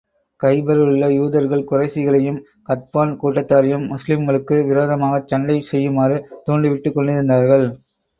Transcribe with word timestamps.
கைபரிலுள்ள 0.39 1.07
யூதர்கள் 1.09 1.67
குறைஷிகளையும், 1.71 2.39
கத்பான் 2.69 3.13
கூட்டத்தாரையும், 3.21 3.85
முஸ்லிம்களுக்கு 3.87 4.57
விரோதமாகச் 4.65 5.27
சண்டை 5.27 5.61
செய்யுமாறு 5.61 6.17
தூண்டி 6.43 6.69
விட்டுக் 6.69 6.95
கொண்டிருந்தார்கள். 6.95 7.67